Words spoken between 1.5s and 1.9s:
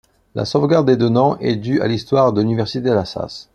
due à